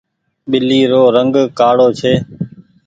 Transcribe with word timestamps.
ٻلي 0.49 0.81
رو 0.91 1.03
رنگ 1.17 1.33
ڪآڙو 1.57 1.87
ڇي۔ 1.99 2.13